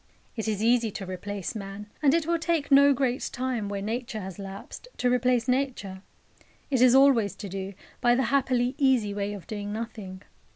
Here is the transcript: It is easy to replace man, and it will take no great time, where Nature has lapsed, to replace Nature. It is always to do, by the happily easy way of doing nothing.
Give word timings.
It 0.35 0.47
is 0.47 0.63
easy 0.63 0.89
to 0.93 1.05
replace 1.05 1.53
man, 1.53 1.85
and 2.01 2.15
it 2.15 2.25
will 2.25 2.39
take 2.39 2.71
no 2.71 2.91
great 2.91 3.29
time, 3.31 3.69
where 3.69 3.83
Nature 3.83 4.21
has 4.21 4.39
lapsed, 4.39 4.87
to 4.97 5.11
replace 5.11 5.47
Nature. 5.47 6.01
It 6.71 6.81
is 6.81 6.95
always 6.95 7.35
to 7.35 7.47
do, 7.47 7.75
by 8.01 8.15
the 8.15 8.23
happily 8.33 8.73
easy 8.79 9.13
way 9.13 9.33
of 9.33 9.45
doing 9.45 9.71
nothing. 9.71 10.23